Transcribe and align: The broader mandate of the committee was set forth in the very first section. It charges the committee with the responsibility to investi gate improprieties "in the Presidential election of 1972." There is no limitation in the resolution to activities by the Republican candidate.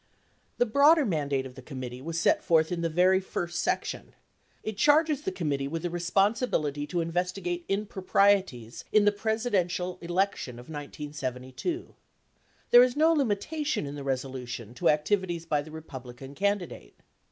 The 0.57 0.65
broader 0.65 1.05
mandate 1.05 1.45
of 1.45 1.53
the 1.53 1.61
committee 1.61 2.01
was 2.01 2.19
set 2.19 2.43
forth 2.43 2.71
in 2.71 2.81
the 2.81 2.89
very 2.89 3.19
first 3.19 3.59
section. 3.59 4.15
It 4.63 4.75
charges 4.75 5.21
the 5.21 5.31
committee 5.31 5.67
with 5.67 5.83
the 5.83 5.91
responsibility 5.91 6.87
to 6.87 6.97
investi 6.97 7.43
gate 7.43 7.65
improprieties 7.69 8.83
"in 8.91 9.05
the 9.05 9.11
Presidential 9.11 9.99
election 10.01 10.57
of 10.57 10.69
1972." 10.69 11.93
There 12.71 12.81
is 12.81 12.97
no 12.97 13.13
limitation 13.13 13.85
in 13.85 13.93
the 13.93 14.03
resolution 14.03 14.73
to 14.73 14.89
activities 14.89 15.45
by 15.45 15.61
the 15.61 15.69
Republican 15.69 16.33
candidate. 16.33 16.95